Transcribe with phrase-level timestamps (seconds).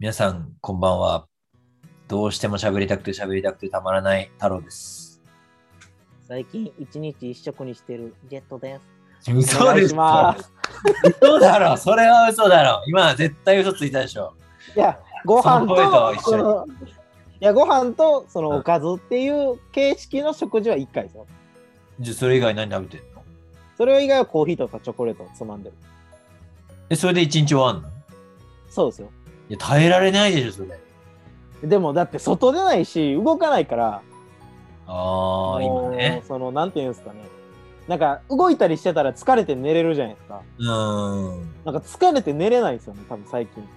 [0.00, 1.26] 皆さん、こんばんは。
[2.08, 5.20] どうしても喋りたくて喋りたくてたまらない太郎です。
[6.26, 8.80] 最近一日一食にしてるジェットで
[9.20, 9.30] す。
[9.30, 10.50] 嘘ですます。
[11.20, 14.32] 嘘だろそれは嘘だろ今絶対嘘ついたでしょ
[14.74, 21.26] いや、ご飯といや、ご飯とそのおかずっていう形式の食事は1回ですよ。
[22.00, 23.22] じゃあそれ以外何食べてんの？
[23.76, 25.74] それ以外はコーヒーとかチョコレートをつまんでる。
[26.88, 27.88] え、それで一日終わんの？
[28.70, 29.10] そうですよ。
[29.50, 31.68] いや、耐えられないでしょ、それ。
[31.68, 34.02] でもだって外出ないし、動かないから、
[34.86, 36.22] ああ、今ね。
[36.26, 37.18] その、なんていうんですかね。
[37.88, 40.42] なんか動いたりしてたら疲れて寝れるじゃないですか。
[40.58, 41.54] うーん。
[41.64, 43.68] なんか疲れて寝れないんですよね、多分最近。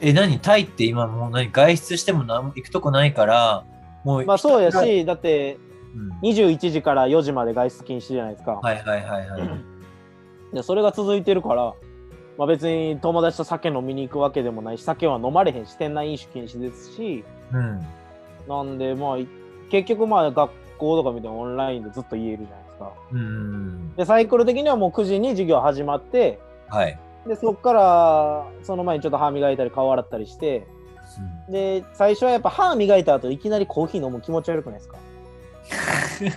[0.00, 0.38] え、何？
[0.38, 1.50] タイって今もう何？
[1.50, 3.64] 外出しても何も行くとこないから、
[4.04, 4.24] もう。
[4.26, 5.56] まあそうやし、だって
[5.94, 8.52] うん21時から4時まで外出禁止じゃないですか。
[8.52, 9.50] はいはいはいはい。
[10.52, 11.72] でそれが続いてるから、
[12.38, 17.86] まあ、別に友達と酒飲みに行くわけでもないし酒は飲まれへんし店内飲酒禁止ですしうん。
[18.48, 19.28] なんでまあい
[19.70, 23.94] 結局まあ学校とか見てもオンラインでずっと言えるじゃないですかうん。
[23.96, 26.98] でサイクル的にはもう9時に授業始まってはい。
[27.26, 30.66] でそっからその前にちょっと歯磨いたり顔洗ったりして
[31.50, 34.96] で最初はやっぱ歯磨いた後いきなりコーヒー飲む気持ち悪くないですか？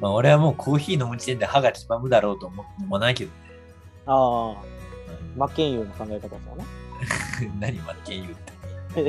[0.00, 3.36] まあ俺はもうコーヒー飲む時点で歯が黄ばむだろうと思ってもないけどね。
[4.06, 4.73] ああ
[5.36, 6.64] 真剣佑の考え方ですよね
[7.60, 8.32] 何真剣言っ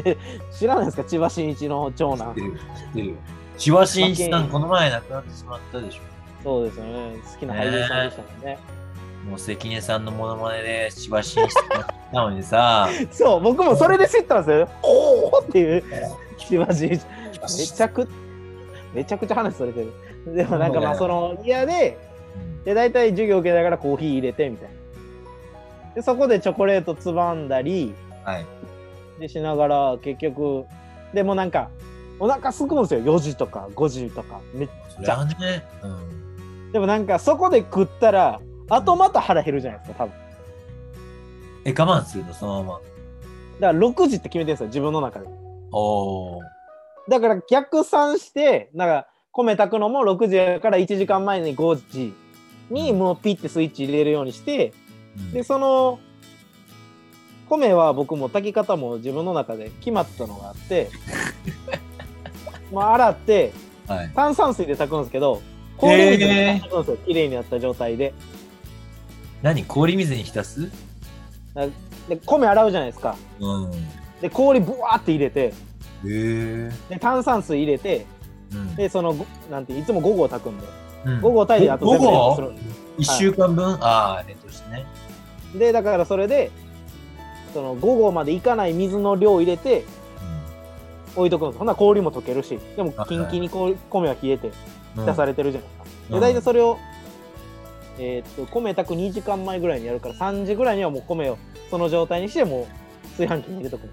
[0.04, 0.18] て。
[0.58, 1.04] 知らないですか？
[1.04, 3.16] 千葉真一の長男知ってる。
[3.58, 6.02] 千葉真一さん、この前亡くなってしまったでしょ。
[6.44, 8.60] そうですよね好きな俳優さんでしたもんね
[9.28, 14.70] もう関根さんのモノマネで千葉真一さんが来たのにさ、 そう、僕もそれで知ったんですよ。
[14.84, 15.84] おおっていう、
[16.38, 17.02] 千葉真一
[17.42, 18.08] めちゃく、
[18.94, 19.80] めちゃくちゃ話それて
[20.26, 20.36] る。
[20.36, 21.98] でもなんかまあその嫌で、
[22.66, 24.75] で、大体授業受けながらコーヒー入れてみたいな。
[25.96, 28.46] で、そこでチョコレートつまんだり、はい。
[29.20, 30.66] でしながら結局、
[31.14, 31.70] でもなんか、
[32.20, 33.02] お腹すくんですよ。
[33.02, 34.42] 4時とか5時とか。
[34.54, 36.72] めそれはね、うん。
[36.72, 40.14] でもなんかそこで食ったら、あとまた腹減るじゃないですか、多分。
[41.64, 42.80] え、我慢するの、そのまま。
[43.60, 45.28] だから6時って決めてるんですよ、自分の中で。
[45.72, 46.42] おー。
[47.08, 52.14] だから逆算して、なんか米炊くのも6時やから1時間前に5時
[52.70, 54.85] にもうピッてスイッチ入れるようにして、うん
[55.34, 56.00] で、その
[57.50, 60.90] 米は僕も炊き方も自分の中で決まったのがあって、
[62.74, 63.54] まあ洗って
[63.88, 64.12] はい。
[64.16, 65.42] 炭酸水で炊くんですけど、
[65.78, 68.14] 氷水で炊くんですよ、綺麗になった状態で。
[69.44, 69.64] 何？
[69.64, 70.72] 氷水に浸す？
[72.10, 73.16] で、米洗うじゃないですか。
[73.40, 73.72] うん。
[74.22, 75.54] で、氷ブワーって入れて。
[76.04, 78.06] で炭酸水入れて、
[78.52, 78.76] うん。
[78.76, 80.68] で、その、ごなんていつも午後炊くんで、
[81.06, 82.36] うん午後炊いてあと午全部冷凍後？
[82.36, 82.52] する。
[82.98, 84.86] 一週間分、ああ、冷凍してね。
[85.58, 86.52] でだからそれで
[87.54, 89.86] その午後までいかない水の量を入れて
[91.16, 94.52] 置いとくんですほんなら氷も溶けるしでもはいキンキンに氷米は冷えて
[94.98, 95.06] うん。
[95.06, 96.14] 出されてるじゃないですか、うん。
[96.16, 96.78] で大体それを、
[97.98, 101.38] えーっと米炊く2時間前ぐらいにやるから3時ぐらいにはもう米を
[101.70, 103.90] その状態にしてもう炊飯器に入れとく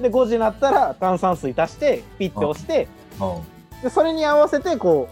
[0.00, 2.88] で5時になったら炭酸水足してピッて押して
[3.20, 3.82] うん。
[3.82, 5.08] でそれに合わせてこ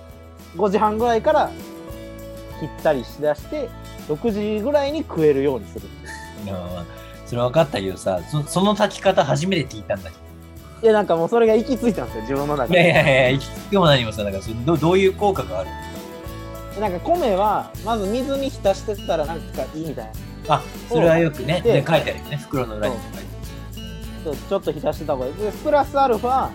[0.54, 1.50] う5時半ぐらいから
[2.60, 3.68] 切ったりしだして
[4.08, 5.88] 6時ぐらいに食えるようにする。
[7.26, 10.16] それ分かったけどさそその炊き方初めて聞いたんだけ
[10.82, 15.70] いやなんかもうそれが行き着いたんですよ自分の中どいやいでやいや行き着くも何もさだからそれどどういう効果がある？
[16.80, 20.04] なんか米はまず水に浸してたらなんかいいみたい
[20.48, 20.56] な。
[20.56, 22.96] あそれはよくねでね書いてあるよね袋の裏に。
[22.96, 23.32] 書いて
[24.24, 25.34] そうちょっと浸してた方がいい。
[25.34, 26.54] でプラスアルファある、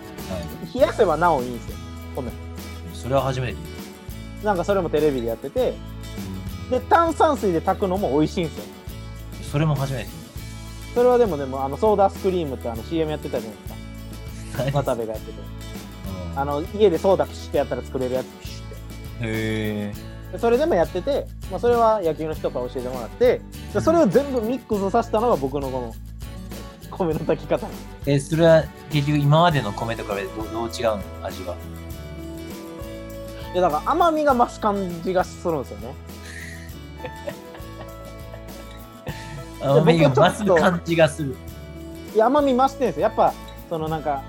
[0.70, 1.76] い、冷やせばなおいいんですよ
[2.14, 2.30] 米。
[2.92, 3.58] それは初めて
[4.44, 5.76] なんかそれもテレビでやっててた、
[6.70, 8.64] で炭酸水で炊くのも美味しいんですよ。
[9.52, 10.10] それも初めて
[10.94, 15.38] それはでもでもあのソーダスクリームってあの CM やってたじゃないですたか渡部がやってて。
[16.32, 16.38] うん。
[16.38, 18.74] あの家でソーダプシュってやったら作れるやつプシュって。
[18.74, 18.78] へ
[19.22, 19.92] え
[20.32, 23.40] でそれでもやってて、まあ、それは野球の人から教えてもらって
[23.72, 25.94] でそれを全部ミックスさせたのが僕のこの
[26.90, 27.66] 米の炊き方。
[28.06, 31.02] えそれは結局今までの米と比べてどうどう違うの？
[31.22, 31.56] 味は。
[33.54, 35.94] いやだから甘みが増す感じがするんですよね
[39.60, 41.36] 甘みが増す感じがする。
[42.14, 43.02] いや甘み増してるんですよ。
[43.02, 43.32] やっぱ
[43.68, 44.22] そのなんか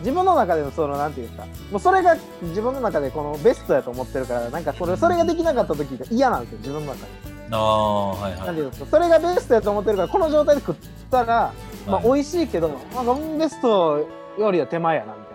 [0.00, 1.46] 自分の中でのそのなんていうんですか。
[1.70, 7.06] もうそれが自分の中でこのベストやと思ってるからなんかそれそれができなかった時が嫌なんですよ自分の中で、
[7.50, 8.40] ああはいはい。
[8.40, 8.90] なんていうんですか。
[8.90, 10.74] それがベストやと思ってるからこの状態で食っ
[11.10, 11.52] たら、
[11.86, 13.04] まあ、はい美味しいけど、まあ、
[13.38, 14.06] ベスト
[14.38, 15.26] よりは手前やなみたい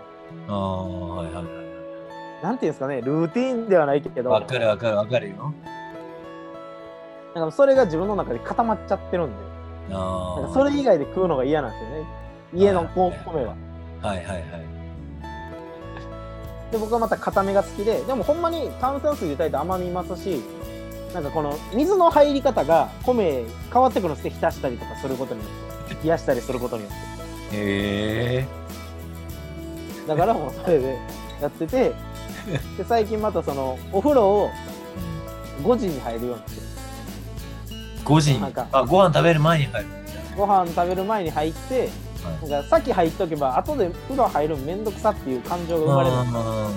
[0.48, 1.44] ああはいはいはい
[2.42, 4.30] ななんていうんですかねルーティンではないけど。
[4.30, 5.54] わかるわかるわかるよ
[7.34, 9.36] なんかそれが自分の中で固まっちゃってるんで
[9.90, 10.00] なん
[10.46, 12.06] かそれ以外で食うのが嫌なんですよね
[12.54, 13.10] 家の米
[13.44, 13.56] は。
[14.02, 14.42] はいはいはい。
[16.70, 20.42] で僕はまた固めが好きででもほんまに炭酸水で炊いて甘みますし
[21.14, 25.46] なんかこの水の入り方が米変わってくるんですね浸したりとかすることによ
[25.86, 28.46] って冷やしたりすることによってへえ。
[30.08, 30.98] だからもうそれで
[31.40, 31.92] やってて
[32.78, 34.50] で最近またそのお風呂を
[35.62, 36.71] 5時に入るようにして
[38.04, 38.40] 5時に
[38.72, 39.88] あご飯食べる前に入る。
[40.36, 41.88] ご飯食べる前に入って
[42.24, 42.50] はい。
[42.50, 46.16] なんか先入っとけば後で風呂入るのめんどくさっていう感情が生まれる。
[46.32, 46.70] な。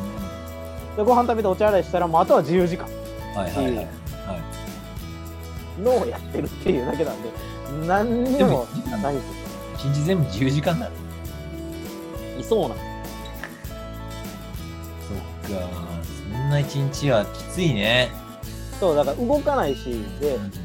[0.98, 2.86] でご飯食べてお茶洗いしたらもうあとは自由時間。
[3.36, 3.76] はいはいはい。
[3.76, 5.82] はい。
[5.82, 7.30] のをやってるっていうだけなんで
[7.88, 8.66] 何にも
[9.02, 9.26] ないです
[9.76, 10.96] 一日全部10時間なの。
[12.40, 12.78] いそうなんそっ
[15.58, 15.70] か。
[16.32, 18.10] そんな一日はきついね。
[18.80, 20.65] そうだから動かないしで、うん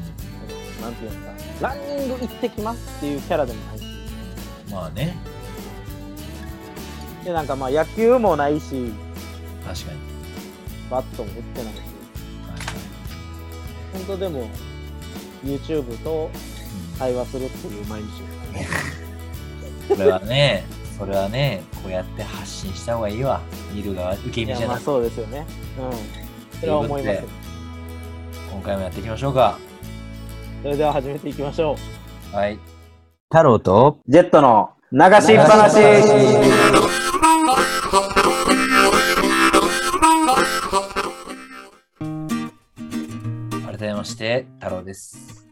[0.81, 3.85] なんていうんですかランニング行ってきますっていうキャラでもないし
[4.71, 5.15] まあね。
[7.23, 8.91] でなんかまあ野球もないし
[9.65, 9.99] 確かに。
[10.89, 11.85] バットも打ってないしはいはい
[13.93, 14.49] 本当でも
[15.43, 18.07] YouTube とうん会話するっていう毎日
[19.87, 20.63] それはね、
[20.97, 23.41] それはね、こうやって発信した方がいいわ。
[23.73, 25.45] 見る側、受け身じゃなくて、そうですよね
[25.79, 27.23] うんそれは思います
[28.51, 29.57] 今回もやっていきましょうか。
[30.61, 31.75] それでは始めていきましょ
[32.33, 32.59] うはい。
[33.31, 35.75] 太郎とジェットの流しっぱなし
[43.65, 45.47] 改めまして、太郎です。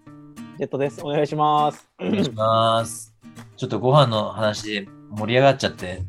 [0.59, 3.15] ジェットですお願いしますお願いします。
[3.57, 6.03] ちょっとご飯の話で盛り上がっちゃって、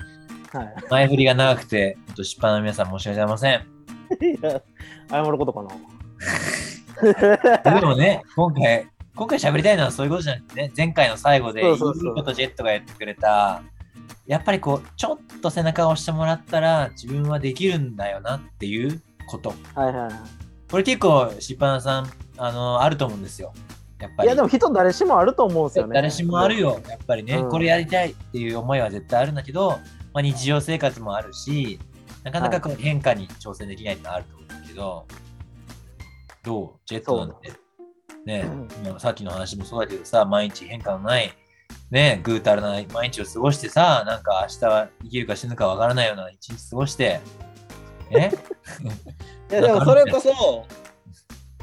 [0.52, 3.66] はい前振りが長くて、ちょっと失敗の皆さん申し訳ございません。
[4.20, 4.60] いや
[5.08, 5.70] 謝ることかな
[7.02, 11.92] でもね、今回、今回喋りたいのはそういうことじゃなくてね、前回の最後で、いいこ
[12.22, 13.62] とジェットが言ってくれた、
[14.26, 19.54] やっぱりこう、ちょっと背中を押してもらったら、自分はできるんだよなっていうこと。
[19.74, 20.12] はいはいはい
[20.70, 23.52] これ結構、しっぱなさん、あの、あると思うんですよ。
[23.98, 24.28] やっぱり。
[24.28, 25.94] いやでも人誰しもあると思うんですよね。
[25.94, 29.80] 誰しもあるよ、やっぱりね、うんこれやりたいっていう思いは絶対あるんだけど、
[30.12, 31.80] まあ、日常生活もあるし、
[32.22, 35.06] なかなかこう変化に挑戦できないってのはあると思うんだけど、
[36.42, 36.80] どう？
[36.86, 37.52] ジェットなんて。
[38.26, 38.44] ね、
[38.84, 41.32] 今さっきの話もそうだけどさ、毎日変化のない、
[41.90, 47.20] ね、ぐうたらな毎日を過ごしてさ、なんか明日は生きるか死ぬかわからないような一日過ごして、
[48.10, 48.32] ね、
[49.50, 50.66] いやでもそれこそ、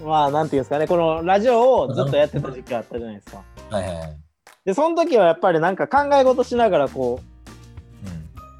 [0.04, 3.44] まあなんていうんですかね、このラジオをずっとやってた時期あったじゃないですか。
[3.70, 4.18] はいはいはい。
[4.66, 7.37] で、その時はやっぱりなんか考え事しながらこうんう、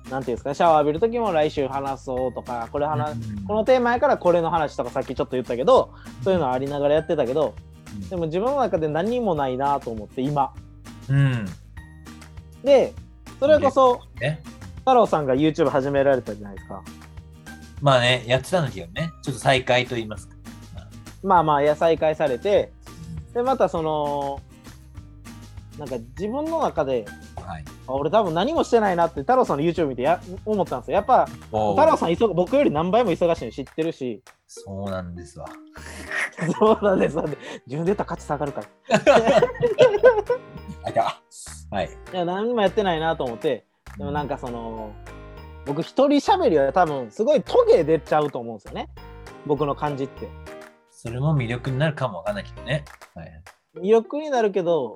[0.10, 5.94] なんていうんですかね、シャワー浴びる時も来週話そうとか、これ話、うんこのテーマやからこれの話とかさっきちょっと言ったけど、
[6.24, 7.54] そういうのありながらやってたけど、
[8.10, 10.54] でも自分の中で何もないなと思って今。
[11.10, 11.46] うん。
[12.64, 12.94] で、
[13.40, 14.42] それこそね。
[14.80, 16.82] 太郎さんが YouTube 始められたじゃないですか。
[17.82, 20.36] まあね、やってたんだけどね、ちょっと再開と言いますか。
[21.24, 22.72] まあまあ、や再開されて、
[23.34, 24.42] で、またその、
[25.78, 27.06] なんか自分の中で、
[27.48, 27.66] はい。
[27.88, 30.96] あ俺多分何もしてないなって太郎さんの YouTube 見てや思ったんですよ。
[30.96, 35.48] やっぱ太郎さん忙僕より何倍も忙しいの知ってるし、そうなんですわ。
[36.60, 37.16] そうなんです。
[37.16, 38.68] 自分で言ったら価値下がるから。
[41.72, 41.90] はい。
[42.14, 43.66] いや何もやってないなと思って、
[43.98, 44.92] でもなんかその、
[45.66, 48.90] 僕一人喋りは多分すごいトゲ出ちゃうと思うんですよね。
[49.46, 50.30] 僕の感じって。
[50.92, 52.86] それも魅力になるかもわかんないけどね。
[53.16, 53.44] はい。
[53.76, 54.96] 魅力になるけど、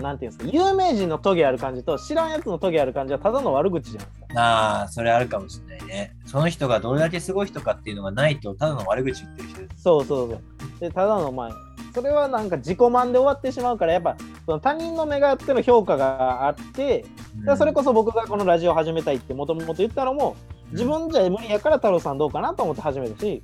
[0.00, 4.40] なんていうんですか、有名人のトゲある感じと知らんやつのトゲある感じはただの悪口じゃないですか。
[4.40, 6.16] ああ、それあるかもしれないね。
[6.26, 9.82] その人がどれだけすごい人かっていうのがないと、ただの悪口言ってる人です。
[9.82, 10.40] そうそうそう。
[10.80, 11.50] で、ただの前、
[11.92, 14.16] それはなんか自己満で終わってしまうから、やっぱ
[14.46, 17.04] その他人の目があっての評価があって、
[17.44, 20.36] でそれこそ僕がこのラジオ始めたいってもともと言ったのも、
[20.70, 23.42] 自分じゃ無理やから太郎さんどうかなと思って始めたし、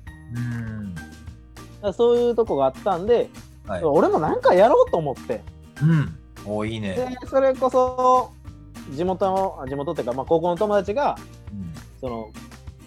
[1.83, 1.93] うん。
[1.93, 3.29] そういうとこがあったんで、
[3.67, 3.83] はい。
[3.83, 5.43] 俺もなんかやろうと思って、
[5.81, 6.17] うん。
[6.47, 7.17] おーいいでね。
[7.29, 8.31] それこそ
[8.95, 11.17] 地元の、あ地元っていうか、まあ、高校の友達が、
[11.51, 12.31] うんその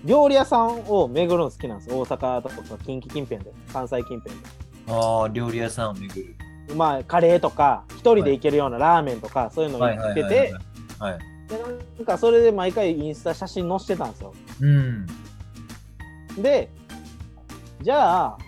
[0.05, 2.55] 料理屋さんを巡るの好きなんです大阪とか
[2.87, 4.43] 近畿近辺で関西近辺で
[4.89, 6.35] ああ、料理屋さんを巡る。
[6.75, 10.55] まあカレーとか一人で行けるようなラーメンとかそういうのをはい行ってはいはいはいて。
[10.99, 11.19] はい。
[11.49, 11.59] で
[11.99, 15.07] なんかそれで毎回インスタ写真載せてたんですようん。
[16.41, 16.71] で
[17.83, 18.39] じゃあ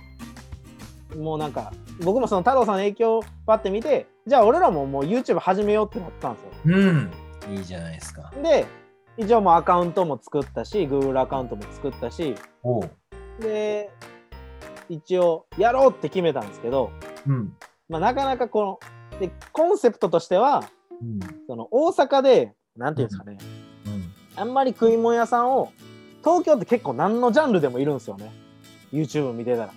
[1.17, 7.11] もうなんか僕もその太郎さんの影響をパッて見てじゃあ俺らももう YouTube 始めようってなったんですようん。
[7.51, 8.33] いいじゃないですか。
[8.43, 8.67] で
[9.17, 12.91] 一応もうアカウントも作ったし Google アカウントも作ったしおう。
[13.41, 13.91] で
[14.89, 16.91] 一応やろうって決めたんですけど、
[17.27, 17.57] うん。
[17.89, 18.81] まあ、なかなかこ
[19.13, 20.65] のでコンセプトとしては
[21.01, 21.21] うん。
[21.47, 23.39] その大阪でなんていうんですかね、
[23.87, 24.13] うん。
[24.37, 25.73] あんまり食い物屋さんを、
[26.25, 28.33] 東京って結構何のジャンルでもいるんですよね。
[28.93, 29.73] YouTube 見てたら。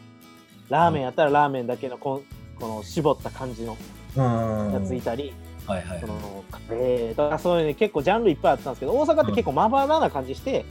[0.69, 2.21] ラーメンやったらラーメンだけのこん
[2.59, 3.77] この絞った感じの
[4.15, 4.73] うん。
[4.73, 5.33] やついたり、
[5.65, 6.07] はいはいそ。
[6.07, 10.65] のカレーとかそういうね結構ジャンルいっぱいあったんですけど、大阪って結構まばらな感じして、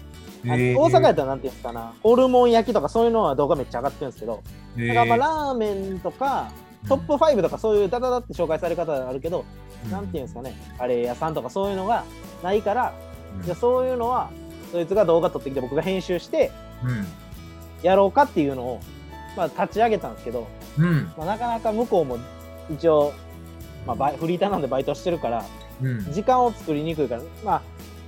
[0.47, 4.43] あへー大阪やったらなんていうんですかな、ホルモン焼きとかそういうのは動画めっちゃ上がってるんですけど、
[4.77, 6.51] へだからまあーラーメンとか、
[6.89, 9.45] トップ5とかそういうダダダって紹介され方あるけど、
[9.85, 12.05] うんなんていうんですかね、カレー屋さんとかそういうのが
[12.43, 12.95] ないから、
[13.39, 14.31] うんじゃあそういうのは、
[14.71, 16.51] そいつが動画撮ってきて僕が編集して
[16.85, 17.07] うん。
[17.83, 18.81] やろうかっていうのを、
[19.37, 20.47] まあ、立ち上げたんですけど、
[20.79, 21.13] うん。
[21.17, 22.19] まあ、なかなか向こうも
[22.71, 23.13] 一応、
[23.87, 25.45] まあバイ、フリーターなんでバイトしてるから、
[25.83, 26.13] うん。
[26.13, 27.63] 時間を作りにくいから、まあ、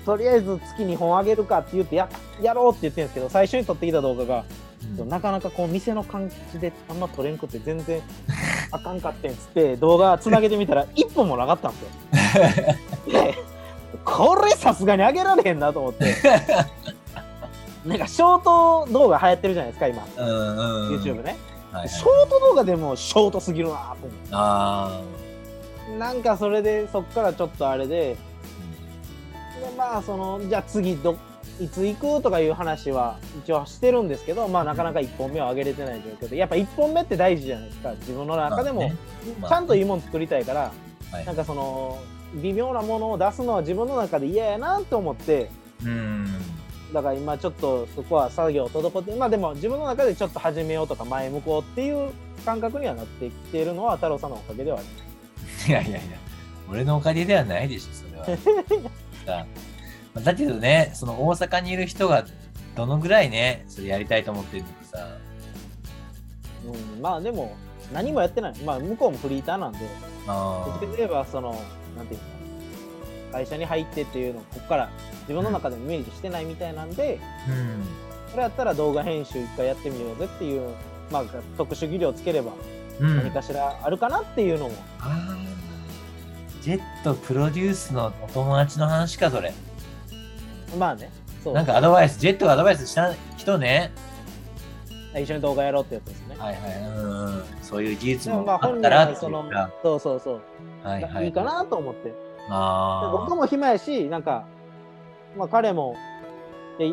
[0.05, 2.09] とりあえず月2本あげるかって言ってや、
[2.41, 4.67] やろうって言ってるんですけど、最初に撮ってきた動画が、うん
[5.09, 8.01] なかなかこう店の感じであんま撮れんくて全然
[8.71, 11.79] あかんかってんっつって動画つなげてみたら 一本もなかったんで
[13.05, 13.13] すよ。
[13.13, 13.35] で
[14.05, 16.15] これさすがに上げられへんなと思って
[17.85, 18.43] なんかショー
[18.87, 20.57] ト動画流行ってるじゃないですか今、うん
[20.89, 21.01] うん。
[21.01, 21.37] YouTube ね、
[21.73, 21.89] はいはい。
[21.89, 25.01] ショート動画でもショートすぎるなと思ってあ
[25.99, 28.17] なんかそれでそっからちょっとあれで
[29.33, 29.61] あ。
[29.61, 31.17] でまあそのじゃあ次ど
[31.61, 38.91] いつ行くとかいう話は一応してるんですけどまあなかなか1本目は上げれてない状況でやっぱ1本目って大事じゃないですか自分の中でも、
[39.49, 40.73] ちゃんといいもの作りたいから、
[41.11, 41.99] はいなんかその
[42.35, 45.49] 微妙なものを出すのは自分の中で嫌やなと思って
[45.85, 46.27] うん。
[46.93, 52.11] だから今ちょっとそこは作業滞ってまあでも自分の中でちょっと始めようとか前向こうっていう
[52.45, 55.16] 感覚にはなってきているのは太郎さんのおかげではあります。
[55.67, 56.01] いやいやいや、
[56.71, 58.39] 俺のおかげではないでしょ、それは。
[59.27, 59.47] さ
[60.17, 62.25] あだけどね、その大阪にいる人が
[62.75, 65.09] どのぐらいね、それやりたいと思ってるのかさ。
[66.95, 67.57] うん、まあでも
[67.93, 69.79] 何もやってないまあ向こうもフリーターなんで
[70.27, 71.53] あどっちかといえばその
[71.97, 72.47] なんていうんですかね
[73.33, 77.85] 会社に入ってっていうのをここから自分の中でもイメージしてないみたいなんで、ーうん。
[78.31, 80.75] それやったら動画編集一回やってみようぜっていう
[81.11, 81.25] まあ
[81.57, 82.59] 特殊技量つければうん。
[83.01, 89.53] 何かしらあるかなっていうのも、あージェットプロデュースのお友達の話か、それ。
[90.79, 91.11] まあね
[91.45, 93.93] そうなんかアドバイス、ジェットがアドバイスした人ね。
[95.15, 96.81] 一緒に動画やろうってやつですね、はいはい。
[96.81, 97.45] うん。
[97.63, 99.71] そういう技術でもまあったらっていうのか。
[99.83, 100.41] そうそうそう、
[100.83, 101.27] はいはい。
[101.27, 102.13] いいかなと思って
[102.51, 104.47] あ僕も暇やしなんか、
[105.37, 105.97] まあ、彼も
[106.79, 106.91] で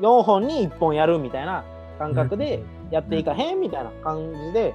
[0.00, 1.64] 4本に1本やるみたいな
[1.98, 4.74] 感覚でやっていかへんみたいな感じで、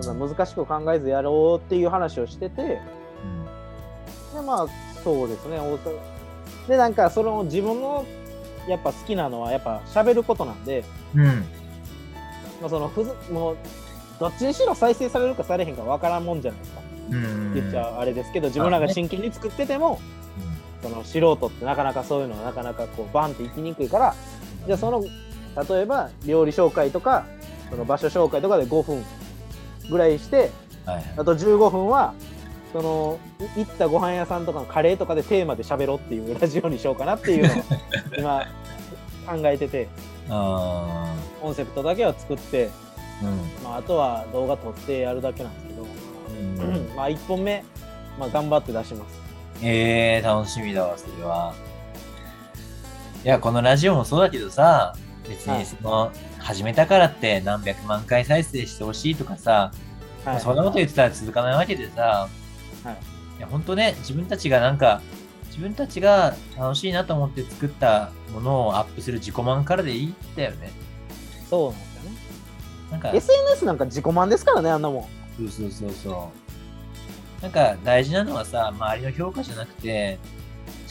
[0.00, 2.80] そんな難しく考えずやろうっていう話をしててで
[4.44, 4.66] まあ
[5.04, 5.58] そうですね
[6.68, 8.06] でなんかその自分の
[8.68, 10.84] やっぱ好きなのはやっぱ喋ることなんで、
[11.14, 11.20] うん。
[11.22, 11.28] うん。
[12.60, 13.56] まあ、そのふずもう
[14.20, 16.80] どっちにしろ再生されるかされへんか分からんもんじゃないですか
[17.10, 17.54] うん。
[17.54, 20.00] 言っちゃあれですけど自分らが真剣に作ってても
[20.82, 24.14] その素人ってなかなかそういうのはなかなかこうバンって行きにくいから
[24.66, 27.26] じゃあその例えば料理紹介とか
[27.70, 29.04] その場所紹介とかで5分
[29.92, 30.50] ぐらいして
[30.84, 31.04] はいはい。
[31.18, 32.14] あと15分は
[32.72, 33.20] その
[33.56, 37.64] い行ったご飯屋さんとかのカレーとかでテーマで喋ろうっていうラジオにしようかなっていうのを
[38.18, 38.46] 今
[39.26, 39.88] 考えてて
[40.28, 42.70] あコンセプトだけは作って、
[43.22, 43.26] あ。
[43.26, 43.64] うん。
[43.64, 47.64] まあ、あとは動画撮ってやるだけなんですけど、うんまあ1本目、
[48.18, 49.20] まあ、頑張って出します。
[49.62, 51.54] えー、楽しみだわ、それは。
[53.24, 54.94] いや、このラジオもそうだけどさ、
[55.28, 56.10] 別はいにその、
[56.42, 59.72] 始めたからって何百万回再生してほしいとかさ、
[60.24, 62.28] はい、そんなこと言ってたら続かないわけでさ、
[62.84, 65.00] はいいや、本当ね、自分たちがなんか、
[65.46, 70.70] 自分たちが楽しいなと思って作ったものをアップする自己満からでいいんだよね。
[71.48, 72.16] そうなんですよね。
[72.90, 75.02] なんか、SNS なんか自己満ですからね、あんなもん。
[75.38, 76.32] そうそうそうそ
[77.40, 77.42] う。
[77.42, 80.18] なんか大事なのはさ、周りの評価じゃなくて、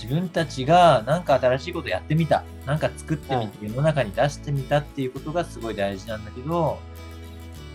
[0.01, 6.79] 自分たちがなんか新しいことやってみた、なんか作ってみて世の中に出してみたっていうことがすごい大事なんだけど、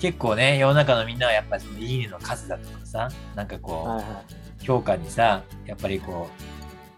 [0.00, 4.64] 結構ね、世の中のみんなはやっぱりそのいいねの数だとかさ、なんかこう、はいはい。
[4.64, 6.28] 評価にさ、やっぱりこ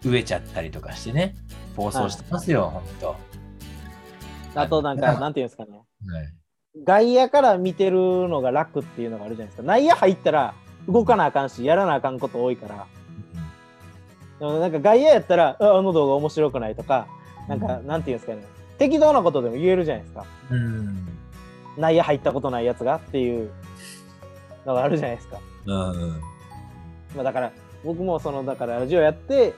[0.03, 1.35] う、飢えちゃったりとかしてね、
[1.75, 3.15] 暴走してますよ、ほんと。
[4.55, 5.71] あとなんか、なんていうんですかね。
[6.07, 6.33] はい
[6.85, 7.97] 外野から見てる
[8.29, 9.63] のが楽っていうのがあるじゃないですか。
[9.63, 10.53] 内野入ったら
[10.87, 12.85] 動かなあかんし、やらなあかんこと多いから。
[14.39, 17.07] なんか外野やったら、ああの動画面白くないとか、
[17.47, 18.45] なんか、なんていうんですかね。
[18.77, 20.25] 適当なことでも言えるじゃないですか。
[20.51, 21.07] うん。
[21.77, 23.51] 内野入ったことないやつがっていう
[24.65, 25.39] のがあるじゃないですか。
[25.65, 26.21] うん。
[27.15, 27.51] まあ、だから
[27.83, 29.53] 僕もそのだからラジオやって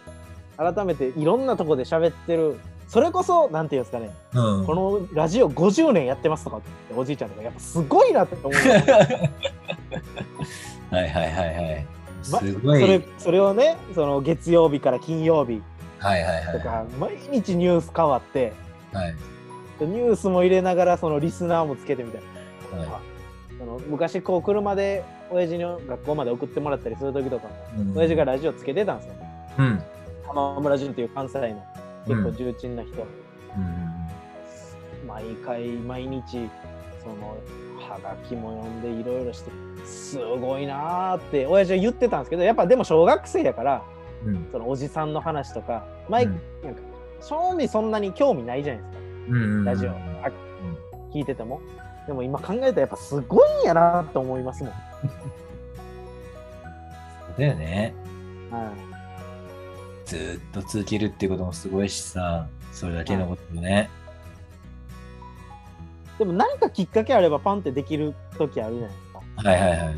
[0.58, 4.66] 改めていろんなとこで喋ってるそれこそなんていうんですかね、うん。
[4.66, 8.52] このラジオ50年やってますとかっておじいちゃんとかやっぱすごいなって思う
[10.94, 11.86] はいはいはいはい。
[12.30, 12.82] ますごい。
[12.82, 15.62] それそれをねその月曜日から金曜日
[16.02, 16.58] はいはいはい。
[16.58, 18.54] とか、毎日ニュース変わって、
[18.92, 19.16] はい。
[19.82, 22.22] ニュースも入れながらそのリスナーもつけてみたい
[22.74, 22.92] な。
[22.92, 23.00] は
[23.58, 27.48] その昔こう車で親父の学校まで送ってもらったりする時とか。
[27.78, 29.14] うん親父がラジオつけてたんですよ。
[29.60, 29.84] うん。
[30.28, 31.64] 浜村淳という関西の
[32.08, 32.94] 結構重鎮な人。
[32.94, 35.08] うん。
[35.08, 36.50] 毎回毎日
[37.04, 37.38] その
[37.80, 39.52] はがきも読んでいろいろして
[39.86, 43.84] すごいなーって親父は言ってたんですけどやっぱでも小学生やから
[44.26, 44.48] うん。
[44.52, 46.42] そのおじさんの話とか毎、うん。
[46.64, 46.82] なんか
[47.22, 49.00] 正味そんなに興味ないじゃないですか。
[49.30, 49.64] うん。
[49.66, 49.96] ラジオ、あ
[51.14, 51.62] 聞いてても。
[52.08, 54.74] でも今考えたらやっぱすごいんやなと思いますもん、
[57.38, 57.94] だよね。
[58.50, 58.72] は
[60.06, 63.90] い、ずーっと続けるっていうこともすごいしさ、それだけのこともね。
[66.18, 69.11] でも何かきっかけあればパンってできる時あるじゃないですか
[69.44, 69.96] はいはいはい。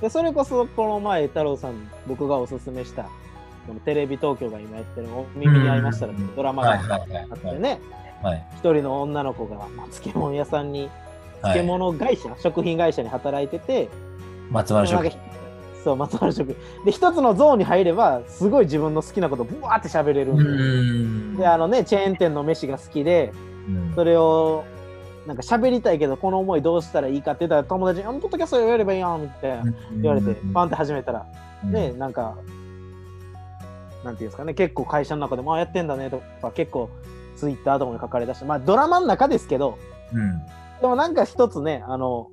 [0.00, 3.04] でそれこそこの前太郎さんに僕がおすすめした
[3.66, 7.80] このテレビ東京が今やってる「お耳に合いましたら」ドラマがはいはいはいあってね
[8.22, 8.44] はい。
[8.56, 10.90] 一人の女の子が、まあ、漬物屋さんに
[11.42, 11.52] はい。
[11.54, 13.88] 漬物会社、食品会社に働いてて、
[14.50, 15.02] 松丸食。
[15.02, 15.16] なんか
[15.82, 16.54] そう松原食。
[16.76, 21.36] 品で一つのゾーンに入ればすごい自分の好きなことブワーって喋れるんうで,、ん。
[21.36, 23.32] であのねチェーン店の飯が好きで
[23.68, 23.92] うん。
[23.96, 24.62] それを
[25.26, 31.26] なんか喋りたいけどこの思いどうしたらいいかって言ったら友達に「あのポッドキャストやればいいやん」みたいな言われてパンって始めたら。
[31.64, 32.36] ね、なんか、
[34.04, 36.90] なんていうんですかね、結構会社の中でも、あ、やってんだねとか、結構
[37.36, 39.78] ツイッターとかに書かれたし、まあドラマの中ですけど、
[40.12, 40.38] うん。
[40.80, 42.28] でもなんか一つね、あの、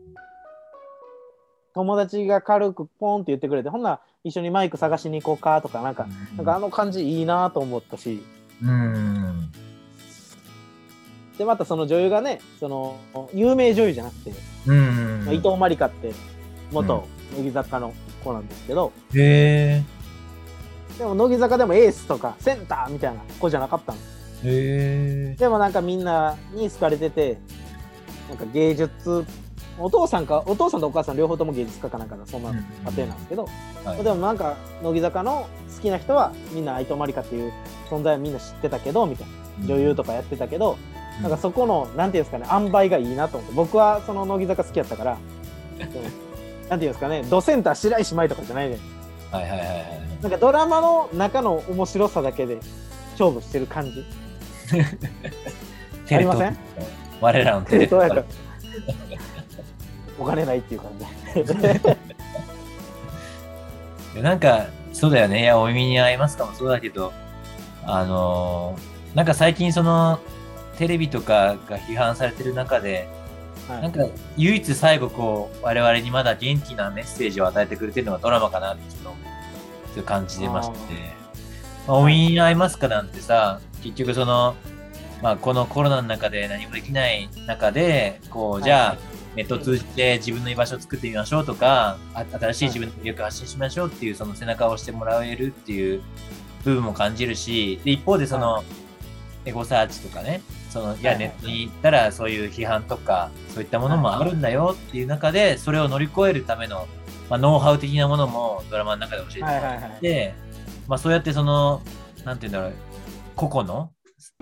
[1.73, 8.23] 友達が軽くポンって言ってくれて、ほんなら一緒にマイク探しに行こうかとか、なんか、なんかあの感じいいなと思ったし、
[8.63, 9.51] うん。
[11.39, 12.99] で、またその女優がね、その、
[13.33, 14.33] 有名女優じゃなくて、
[14.67, 15.27] うん。
[15.31, 16.11] 伊藤まりかって、
[16.69, 19.81] 元乃木坂の子なんですけど、へ
[20.97, 23.97] でも乃木坂でもエースとかセンターみたいな子じゃなかったの。
[24.43, 24.49] え。
[24.49, 25.35] へえ。
[25.39, 27.37] でもなんかみんなに好かれてて、
[28.27, 29.25] なんか芸術、
[29.79, 32.57] お父さんか、お父さんとお母さん両方とも芸術家かなんかのそんな家
[32.97, 33.47] 庭なんですけど、
[33.85, 37.53] はいでもなんか乃木坂の好きな人はみんな伊藤まりかっていう
[37.89, 39.39] 存在はみんな知ってたけど、みたいな。
[39.65, 40.77] 女優とかやってたけど、
[41.21, 45.17] なんかそこの、なんていうんですかね、塩梅がいいなと思って、僕はその乃木坂好きやったから、
[46.69, 48.77] なんていうんですかね、ドセンター白石麻衣とかじゃないね。
[49.31, 49.75] はいはいはいはい。
[50.21, 52.59] なんかドラマの中の面白さだけで
[53.11, 54.05] 勝負してる感じ。
[56.15, 56.57] ありません？
[57.21, 58.23] 我らのテレ東や
[60.17, 61.05] お金ないっていう感じ。
[64.21, 65.41] なんか、そうだよね。
[65.41, 66.53] いや、お耳に合いますかも。
[66.53, 67.13] そうだけど、
[67.85, 70.19] あのーなんか最近その、
[70.79, 73.09] テレビとかが批判されてる中で、
[73.67, 73.81] はい。
[73.81, 74.05] なんか
[74.37, 79.13] 唯一最後こう、我々にまだ元気なメッセージを与えてくれてるのがドラマかなってちょっ
[79.93, 80.75] と、感じてまして。
[81.85, 84.55] まあ、お耳に合いますかなんてさ、結局その、
[85.21, 88.97] まあ、このコロナの中で何もできない中で、こう、じゃあ、
[89.35, 96.01] ネットを通じて自分の居場所を作ってみましょうとか、あ新しい自分の魅力を発信しましょうっていう、その背中を押してもらえるっていう
[96.63, 98.63] 部分も感じるし、で一方でその、
[99.43, 106.87] エゴサーチとかね、その、いや、はいネットに行ったらそういう批判とか、そういったものもあるんだよっていう中で、それを乗り越えるための、
[107.29, 110.33] まあ、ノウハウ的なものもドラマの中で教えてもらって、
[110.87, 111.81] まあ、そうやってその、
[112.23, 112.73] なんていうんだろう、
[113.35, 113.91] 個々の、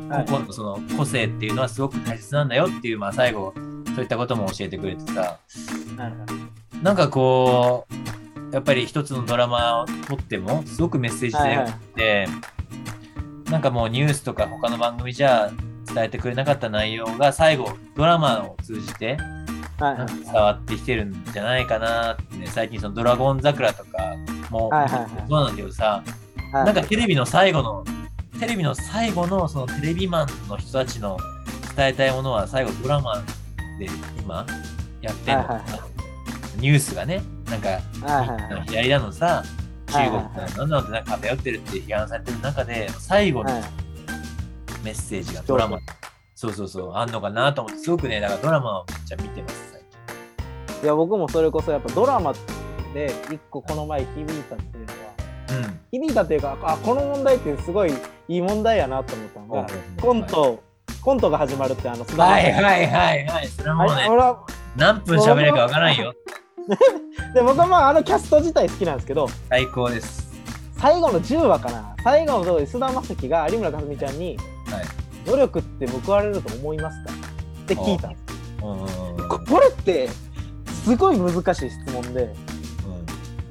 [0.10, 0.26] はい。
[0.26, 3.54] 個々のその個性っていうのはすごく大切なんだよっていう、まあ、最後、
[3.96, 5.40] そういったことも教えてくれてさ、
[6.82, 12.28] なんかこう、やっぱり一つのドラマを撮っても、すごくメッセージ性があって、
[13.50, 15.52] なんかもうニュースとか他の番組じゃ
[15.94, 19.18] 伝えてくれなかった内容が最後、ドラマを通じて
[19.80, 24.16] 伝わってきてるんじゃないかなってね、最近そのドラゴン桜とか
[24.50, 24.70] も
[25.30, 26.04] そうなんだけどさ、
[26.52, 26.66] はい。
[26.66, 27.86] なんかテレビの最後の、
[28.40, 31.18] テレビの最後のそのテレビマンの人たちの
[31.76, 33.22] 伝えたいものは最後ドラマ
[33.80, 33.88] で
[34.20, 34.46] 今
[35.02, 35.64] やってんのかな、
[36.58, 37.80] ニュースがね、なんか、
[38.66, 39.44] 左だのさ、
[39.88, 40.52] 中国はいはいはい。
[40.52, 43.64] だのなんてなんか偏ってるって批判されてる中で、最後のはい
[44.84, 45.80] メッセージがドラマ、
[46.36, 49.82] そうそうそう、あんのかなと思って、すごくね、だからドラマをめっちゃ見てます、最
[50.70, 50.84] 近。
[50.84, 52.34] いや僕もそれこそやっぱドラマ
[52.94, 55.80] で一個この前響いたっていうのはうん。
[55.92, 57.94] 響いたっていうかあこの問題ってすごい
[58.28, 59.68] いい問題やなと思ったのがうん
[60.02, 60.64] コント
[61.02, 63.48] コントが始まるってあの菅田はいはいはいはい。
[63.48, 64.08] それはもうね、
[64.76, 66.14] 何分喋れるかわからんよ。
[67.34, 70.28] で僕はまああのキャスト自体好きなんですけど最高です。
[70.78, 74.38] 最後の10話かな最後のところで菅田将暉が有村架純ちゃんにはい。
[75.26, 77.12] 「努力って報われると思いますか?」
[77.64, 78.24] って聞いたんです。
[78.64, 78.72] うん。
[78.72, 80.10] うんうんここれって
[80.86, 82.34] すごい難しい質問で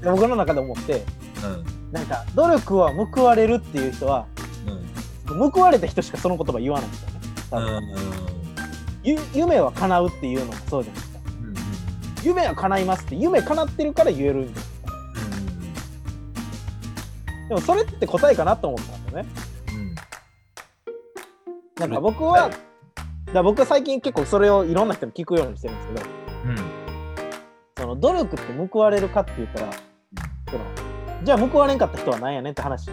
[0.02, 1.04] で僕の中で思って
[1.44, 1.52] うん。
[1.54, 4.26] うんなんか努力は報われるっていう人は
[5.52, 7.20] 報われた人しかその言葉言わないんですよね。
[7.50, 7.82] 多分。
[9.04, 11.20] ゆ夢は叶うっていうのもそうじゃないですか。
[12.24, 14.66] 夢は叶いますって夢叶ってるから言えるんです
[17.48, 19.28] でもそれって答えかなと思ったんですよね。
[21.78, 22.50] なんか僕は、
[23.34, 26.02] だ僕は最近結構それをいろんな人に聞くようにしてるんですけど、
[27.76, 30.64] その努力って報われるかって言ったら、その
[31.22, 32.90] じゃあ報われんかった人は何やねんって話。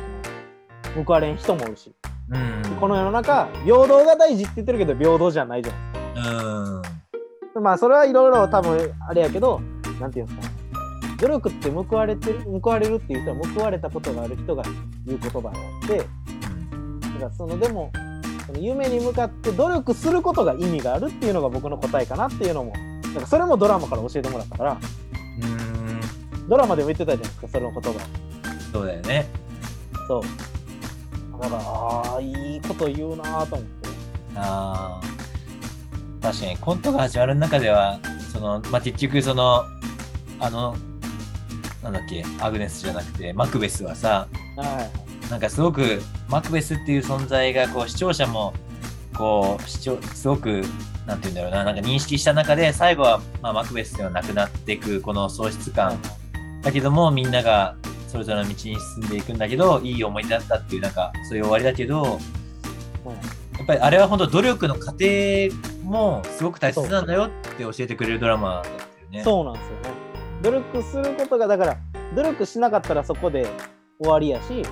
[1.05, 1.95] 報われん人もおるし、
[2.77, 7.61] この世の中平等が大事って言ってるけど平等じゃないじゃないですか。
[7.61, 9.61] まあそれはいろいろ多分あれやけど
[10.01, 10.53] なんていうんですか。
[11.21, 14.63] 努力って報われてる報われるっていう人は報われたことがある人が
[15.05, 15.53] 言う言葉があ
[15.85, 16.07] ってだか
[17.21, 17.93] らそのでも
[18.45, 24.77] その夢に向かって努力することが意味があるっていうのが僕の答えかなっていうのもなんかそれもドラマから教えてもらったから。
[26.47, 27.99] ドラマでも言ってたじゃないですかその言葉。
[28.71, 29.25] そうだよね。
[30.07, 30.21] そう。
[31.41, 33.89] だからああいいこと言うなと思って。
[34.35, 35.01] あ
[36.21, 37.99] 確かにコントが始まる中では
[38.31, 39.63] その、まあ、結局その
[40.39, 40.75] あの
[41.83, 48.53] なんだっけアグネスじゃなくてマクベスはさ、はい、なんかすごくマクベスっていう存在がこう視聴者も
[49.15, 50.63] こう視聴すごく
[51.05, 55.99] なんて言うんだろうななんか認識した中で最後は、まあ、マクベスではなくなっていくこの喪失感、
[56.61, 57.75] だけどもみんなが
[58.07, 62.19] それぞれの道に進んでいくんだけどいい思い出だったっていうなんかそういう終わりだけど、
[63.57, 65.05] やっぱりあれは本当努力の過程
[65.83, 69.23] もすごく大切なんだよって教えてくれるドラマだったよね。
[69.23, 70.03] そうなんですよね。
[70.41, 71.77] 努力することがだから
[72.15, 73.47] 努力しなかったらそこで
[73.99, 74.63] 終わりやし、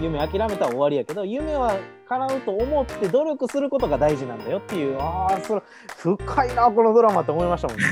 [0.00, 1.76] 夢諦めたら終わりやけど夢は
[2.08, 4.98] 叶うと思って努力することが大事なんだよっていう。
[5.00, 5.62] ああそれ
[5.96, 7.86] 深いなこのドラマって思いましたもんね。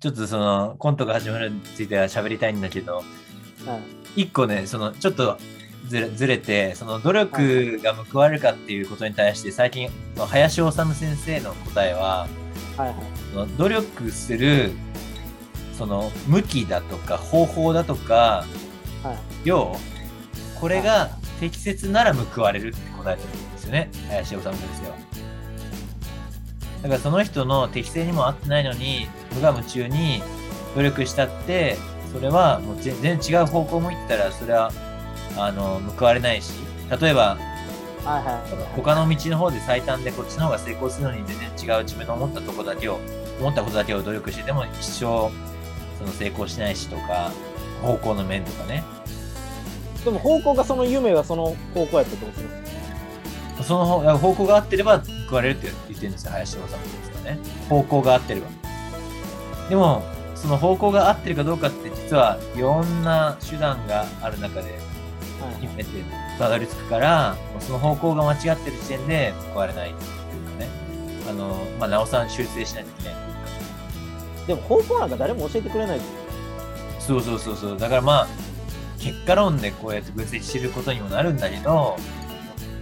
[0.00, 3.02] ちょっとそのコントが始まるについては喋りたいんだけど、は
[4.16, 5.36] い、一個ねそのちょっと
[5.88, 12.26] ずれずれてその努力が報われるかっていうことに対して最近林修先生の答えは
[12.76, 12.88] はい
[13.36, 14.70] はい、努力する
[15.76, 18.48] その向きだとか方法だとか、はい、
[19.44, 19.76] 量
[20.60, 21.10] これが
[21.40, 23.90] 適切なら報われるって答えてるんですよね。
[24.08, 24.96] 林修先生は。
[26.82, 30.22] だからその人の適性にも合ってないのに無我夢中に
[30.74, 31.76] 努力したって
[32.12, 34.72] それはもう全然違う方向向いてたらそれは
[35.36, 36.52] あの報われないし
[37.00, 37.38] 例えば
[38.04, 42.98] はいはい、他の道の方で最短でこっちの方が成功するのに全然違う自分の思ったとこだけを
[43.38, 45.30] 思ったことだけを努力してでも一生そ
[46.06, 47.30] の成功しないしとか
[47.82, 48.84] 方向の面とかね。
[50.04, 52.48] でも方向がその夢がその方向やったってことで
[53.60, 57.38] すその方向が合ってれば報われるって言ってるんですよ林修さんですかね。
[57.68, 58.46] 方向が合ってれば。
[59.68, 60.02] でも
[60.34, 64.78] その方向が合ってるかどうかって実はいろんな手段がある中で
[65.60, 65.90] 決めて
[66.38, 70.10] たどり着くから、その方向が間違ってる時点で報われないっていう
[70.48, 70.68] かね、
[71.28, 73.34] あの、まあ、なおさん修正しないといけないっていう
[74.40, 74.46] か。
[74.46, 76.00] でも方向なんか誰も教えてくれない
[77.00, 77.78] そうそうそうそう。
[77.78, 78.28] だからまあ、
[78.98, 81.96] 結果論でこうやって分析してることにもなるんだけど、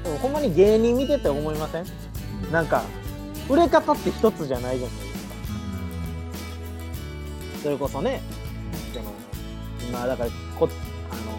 [0.03, 1.85] でもほんまに芸人見てて思いません、
[2.45, 2.83] うん、なんか、
[3.49, 5.35] 売れ方って一つじゃないじゃないですか。
[7.57, 8.21] うん、それこそね、
[8.93, 9.13] その、
[9.89, 10.69] 今だからこ、
[11.11, 11.39] あの、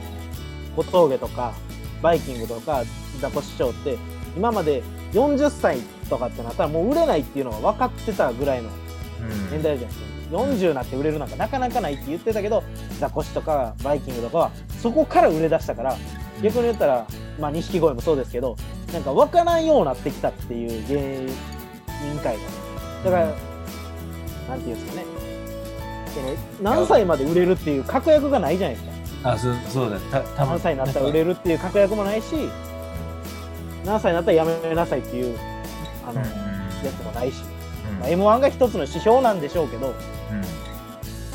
[0.75, 1.53] 小峠とか、
[2.01, 2.83] バイキングとか
[3.19, 3.97] ザコシショウって
[4.35, 8.69] 今まで40歳とかってなったらもう売れないっていうのが分かってたぐらいの
[9.51, 12.63] 年代じゃないですか、うん、40になって売れるなんかなかなかないって言ってたけど
[12.99, 15.97] ザコシとかバイキングとかはそこから売れ出したから
[16.41, 17.07] 逆に言ったら
[17.39, 18.55] まあ錦鯉もそうですけど
[18.93, 21.27] なんか分からんようになってきたっていう芸
[22.11, 22.41] 人会が
[23.03, 25.05] だから、うん、なんていうんですかね。
[26.09, 28.87] その何歳まで売れるっていう確約がないじゃないです
[29.23, 29.31] か。
[29.31, 29.99] あそうそうだ。
[29.99, 32.35] たた何歳になったら売れるっていう確約もないし
[33.85, 35.37] 何歳になったらやめなさいっていう
[36.07, 37.35] あの、うん、やつもないし、
[37.91, 37.99] うん。
[37.99, 39.93] まあ、m 1が一つの指標なんでしょうけど、うん、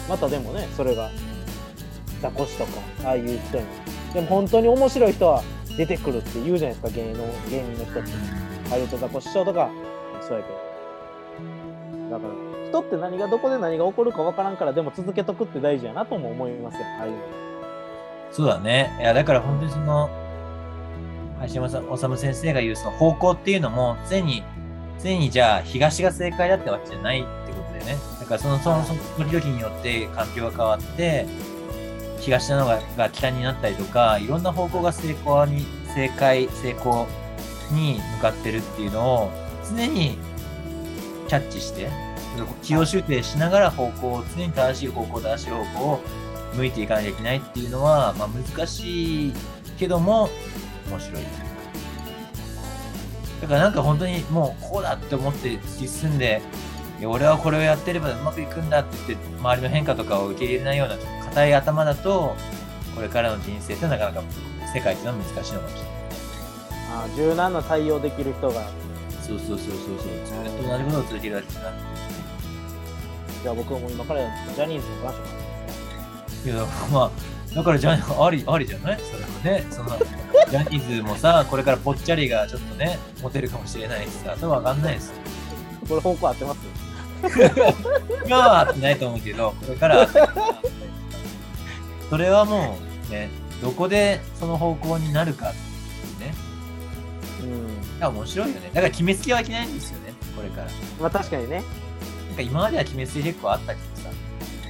[0.08, 1.10] またでもねそれが
[2.20, 2.70] ザコシとか
[3.04, 3.64] ああいう人に
[4.12, 5.42] でも本当に面白い人は
[5.76, 8.10] 出てくるって言うじゃないですか芸能芸人の人って
[8.70, 9.70] ハリウッドザコシショウとか
[10.20, 17.18] そうやけどだから人って何がどこで何が起こるか分からんからでも続けとくって大事やなとも思いますよああいうの。
[18.34, 18.92] そうだね。
[18.98, 20.10] いや、だから本当にその、
[21.54, 24.42] 橋本治先生が言うその方向っていうのも、常に、
[25.00, 27.96] 常にじゃあ東が正解だってわけじゃないってことだよね。
[28.24, 28.82] だからその、その、
[29.18, 31.26] 時々によって環境が変わって、
[32.20, 37.06] 東なのがが北になったりとか、いろんな方向が成功に、正解、成功
[37.70, 39.30] に向かってるっていうのを
[39.68, 40.16] 常に
[41.28, 41.90] キャッチして、
[42.62, 46.00] 気を修正しながら方向を、常に正しい方向、正しい方向を
[46.54, 49.32] 向いていかなきゃいけないっていうのは、まあ、難しい
[49.78, 50.30] けども
[50.88, 51.44] 面白いっていうか。
[53.42, 56.40] だからなんか本当にもうこうだって思って突き進んで、
[57.06, 62.36] 俺はこれをやってればうまくいくんだって言って、周りの変化とかを受け入れないような硬い頭だと、
[62.94, 64.22] これからの人生ってなかなか
[64.74, 65.92] 世界っていうのは難しいのかもしれない。
[66.96, 68.62] あー柔軟な対応できる人が
[69.22, 69.76] そうそうそうそうそう。
[70.44, 71.72] ずっと同じことを続けるわけじゃな。
[73.42, 74.20] じゃあ僕も今から
[74.54, 77.10] ジャニーズの場所なんですいや、まあ、
[77.54, 78.98] だからじゃあ、あり、ありじゃない？
[79.00, 79.66] それはね。
[79.70, 79.90] その、
[80.50, 85.16] ジャニーズもさ、これからぽっちゃりがちょっとね、モテるかもしれないしさ、それわかんないですよ。
[85.88, 86.58] これ方向合ってます？
[88.26, 90.08] 今は合ってないと思うけど、これから
[92.10, 93.30] それはもうね、
[93.62, 96.34] どこでその方向になるかっていうね。
[98.00, 98.70] うん面白いよね。
[98.74, 100.68] だから決めつけはいけないんですよね、これから。
[101.00, 101.62] まあ確かにね
[102.28, 104.10] なんか今までは決めつけ結構あったけどさ、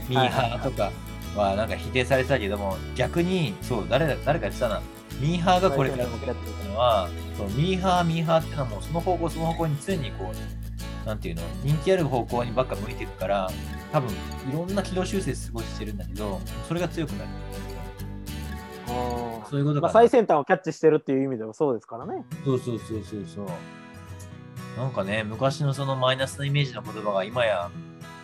[0.08, 0.92] ミーハーとか
[1.34, 4.82] はなんか否定されてたけども、逆に、そう、誰だ、誰か言ってたな、
[5.20, 10.63] ミーハーがこれから向かっていくのは、そうミーハー、ミーハーっていうのはもうその方向、その方向に常にこう、
[11.06, 13.50] なんていうの、人気ある方向にばっか向いていくから、
[13.92, 14.14] 多分い
[14.52, 17.30] ろんな軌道修正過ごしてるんだけど、それが強くなる。
[19.50, 19.80] そういうこと。
[19.80, 23.46] まあ最先端をキャッチしてるっていう意味ではそうですからねそうそうそうそうそう。
[24.76, 27.70] なんかね、昔のそのマイナスなイメージの言葉が今や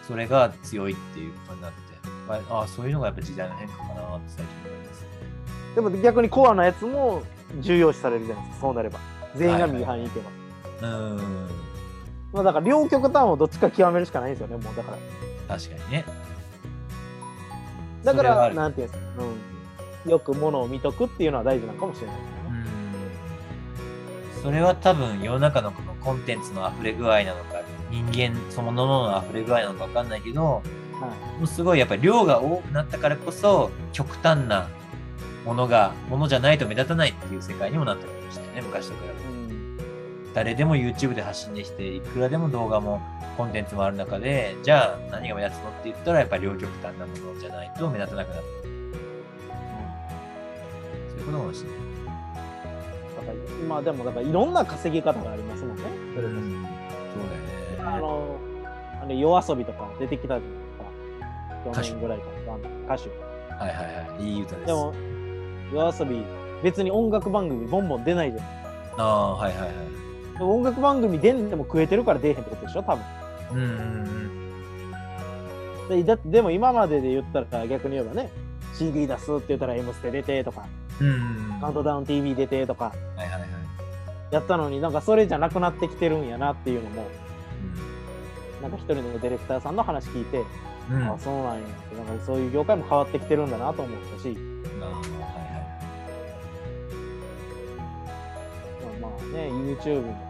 [0.07, 1.79] それが強いっていうことになって、
[2.51, 5.07] ああ、そういうのがやっぱ時代の変化かなって最近思います。
[5.75, 7.23] でも逆にコアなやつも
[7.61, 8.99] 重要視されるじゃないですかそうなれば
[9.37, 10.31] 全員がミーハーに行けば、
[10.81, 11.49] うーん、
[12.33, 14.93] まあだから両極端をどっちか極めるしかないんですよねもうだか
[15.49, 15.57] ら。
[15.57, 16.05] 確かにね。
[18.05, 19.09] だからなんていうんですか、
[20.05, 24.43] うん、よくものを見とくっていうのは大事なのかもしれないですうね、ん。
[24.43, 31.39] それは多分世の中のこのコンテンツの溢れ具合なのか、人間そのものの溢れ具合なのか分かんないけど、はい。
[31.39, 34.69] もうすごいやっぱり量が多くなったからこそ極端な
[35.45, 39.25] ものがものじゃないと目立たないっていう世界にもなってるかもしれないね昔と比べて。
[39.25, 39.30] うん
[40.35, 43.01] 誰でも YouTube で発信できていくらでも動画も
[43.37, 48.71] コンテンツもある中でじゃあ何が目立つのって言ったらやっぱり両極端なものじゃないと目立たなくなってくる
[51.11, 51.81] そういうことかもしれない
[53.17, 55.83] だから今でもだからいろんな稼ぎ方がありますもんね。
[56.15, 56.67] それこそうん。
[57.13, 57.97] そうだよね。
[57.97, 58.39] あの
[59.03, 60.49] あれ夜遊びとか出てきたじゃ
[61.71, 62.25] ないですか歌手去年ぐらいか
[62.89, 63.11] ら歌手。
[63.11, 64.25] はいはいはい。
[64.25, 64.67] いい歌です。
[64.67, 64.95] でも
[65.73, 66.25] 夜遊び
[66.63, 69.71] 別に音楽番組ボンボン出ないじゃないですかああはいはいはい
[70.45, 73.05] 音楽番組出んでも食えてるから出えへんってことでしょ多分。
[73.53, 73.69] うんうん
[75.85, 75.89] うん。
[75.89, 78.31] でだってでも今までで言ったら逆に言えばね
[78.75, 80.67] CD 出すって言ったら「M ステ」出てとか
[81.01, 81.11] うんう
[81.57, 82.93] ん「カウントダウン TV」出てとか。
[83.17, 83.51] はいはいはい。
[84.31, 87.05] やったのになんかそれじゃなくなってきてるんやなっていうのも
[88.63, 90.45] なんか一人のディレクターさんの話聞いて、
[90.89, 90.97] うん。
[90.97, 94.37] うんあそうなんやってなんかそういう業界も変わってきてるんだなと思ったし。
[94.81, 95.07] ああはいは
[98.97, 99.01] い。
[99.01, 100.30] まあね YouTube も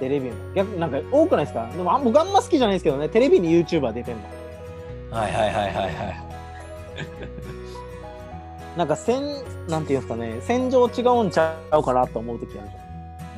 [0.00, 1.68] テレビも逆なんか多くないですか？
[1.76, 3.08] でもあ僕あんま好きじゃないですけどね。
[3.08, 4.22] テレビに YouTuber 出てんの。
[5.16, 5.94] はいはいはいはいはい。
[8.76, 9.22] なんか戦
[9.68, 10.38] なんていうんですかね。
[10.42, 12.76] 戦場違うんちゃうかなと思う時あるじ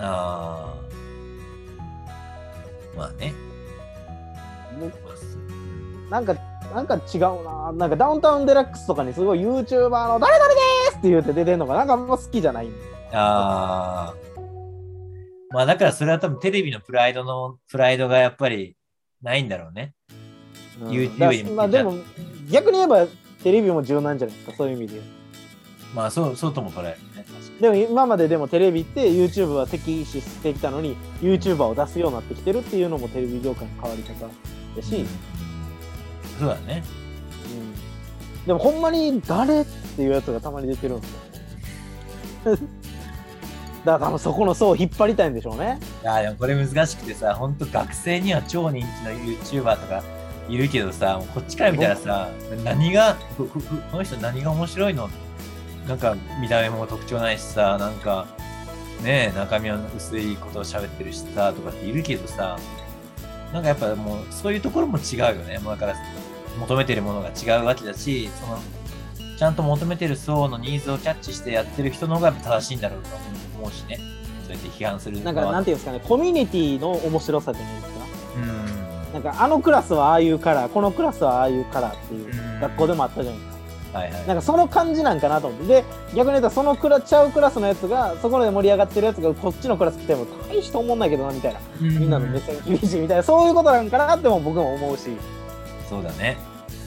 [0.03, 0.07] ゃん。
[0.07, 0.75] ああ
[2.96, 3.33] まあね。
[6.11, 6.35] なんか、
[6.75, 7.72] なんか違うな。
[7.72, 12.68] なんかダウンタウンデラックスとかにすごい YouTuber の誰々ですって言って出てんのがなんかあんま好きじゃない
[13.12, 14.32] ああ。
[15.52, 18.76] まあだからそれは多分テレビのプライドの、プライドがやっぱり
[19.22, 19.94] ないんだろうね。
[20.80, 21.94] うん YouTube だにもまあでも
[22.50, 23.06] 逆に言えば
[23.42, 25.00] テレビも柔軟じゃないですか、そういう意味で
[25.94, 27.26] まあそう、そうとも捉えるね。
[27.60, 35.06] でも今まででもテレビって YouTube は敵視してきたのに YouTuber を出すようになってきてるっていうのもテレビ業界の変わり方だし、うん
[36.38, 36.82] そうだね。
[37.56, 42.58] うんでもほんまに誰っていうやつがたまに出てるんですよ。
[43.85, 45.81] だからそこの層を引っ張りたいんでしょうね。
[46.03, 50.03] いやでもこれ難しくてさ、本当学生には超人気の YouTuber とか
[50.49, 52.29] いるけどさ、こっちから見たらさ、
[52.64, 53.47] 何が、こ
[53.97, 55.09] の人何が面白いの？
[55.88, 58.27] なんか見た目も特徴ないしさ、なんか
[59.03, 62.59] ねえ、中身の薄いことを喋ってるしさ、とかっているけどさ、
[63.53, 65.59] なんかやっぱもうそういうところも違うよね。
[65.59, 65.97] もうだから
[66.61, 68.59] 求めてるものが違うわけだし、その
[69.38, 73.09] ちゃんと求めてる層のニーズをキャッチしてやってる人の方が正しいんだろうと
[73.59, 73.99] 思うしね。
[74.47, 78.01] そうやって批判するのなんはかなんていうんですかね、コミュニティの面白さじゃないですか。
[78.37, 79.12] うん。
[79.12, 83.51] なんかあのクラスはああいうカラー、このクラスはああいうカラーっていううん学校でもあったじゃないです
[83.92, 83.99] か。
[83.99, 84.27] はいはい。
[84.27, 85.66] なんかその感じなんかなと思って。
[85.66, 91.61] で、逆に言うとそのクラちゃうクラスのやつが、そこで盛り上がってるやつがこっちのクラス来ても大して思んないけどなみたいな。
[91.81, 95.11] みんなの目線厳しいみたいな、そういうことなんかなっても僕も思うし。
[95.90, 96.38] そうだね。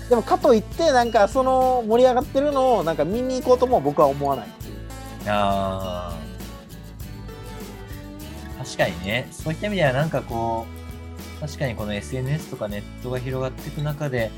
[0.09, 4.75] でもかといって、なんかその盛り上がってるのをなんか見に行こうとも僕は思わないっていう。
[5.27, 6.15] あ
[8.57, 10.65] 確かにね、そういった意味ではなんかこ
[11.37, 14.31] う、確かにこの SNS とかネットが広がっていく中で、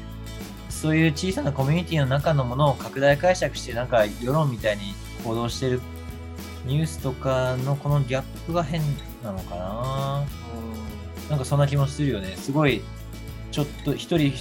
[0.69, 5.81] そういう小さなコミュニティの中のものを拡大解釈して、なんか世論みたいに報道してる
[6.65, 8.81] ニュースとかのこのギャップが変
[9.23, 10.25] なのかな。
[10.61, 10.63] う
[11.25, 12.35] んなんかそんな気もするよね。
[12.37, 12.81] すごい、
[13.51, 14.33] ちょっと一人、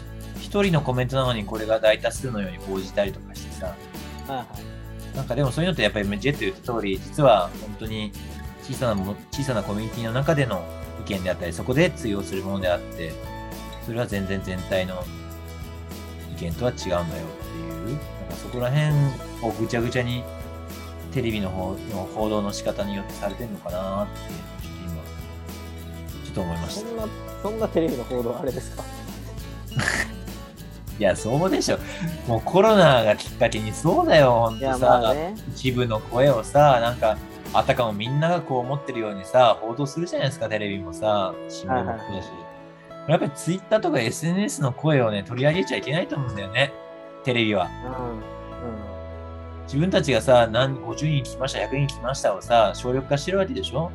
[0.47, 3.67] 一人のコメントなのにこれが大多数のように報じたりとかしてさ。
[3.67, 5.17] はいはい。
[5.17, 8.13] なんかでもそういうのってやっぱりジェット言った通り、実は本当に
[8.63, 10.65] 小さなもの小さなコミュニティの中での
[11.05, 13.13] 意見であったり、そこで通用するものであって、
[13.85, 15.03] それは全然全体の
[16.37, 18.03] 意見とは違うんだよっていう、なんか
[18.41, 18.95] そこら辺
[19.43, 20.23] をぐちゃぐちゃに
[21.13, 24.13] テレビの方の報道の仕方によってされてるのかなって、
[24.67, 25.03] ちょっと今、
[26.25, 26.89] ちょっと思いました。
[26.89, 27.09] そんな、
[27.43, 28.85] そんなテレビの報道あれですか？
[30.99, 31.79] いや、そうでしょ。
[32.27, 34.79] もうコロナがきっかけにそうだよ、ほんとさ。
[34.79, 35.35] まあね。
[35.55, 37.17] 一部の声をさ、なんか、
[37.53, 42.29] あたかもみんながこう思ってるようにさ、報道するじゃないですか、テレビもさ、新聞もそうだし。
[43.09, 46.73] やっぱりツイッターとか SNS の声をね、取り上げちゃいけないと思うんだよね、
[47.25, 47.65] テレビは。
[47.65, 47.69] う
[48.23, 48.37] ん。
[49.67, 53.91] 自分たちがさ、何50人来ました、100人来ましたをさ、省力化してるわけでしょ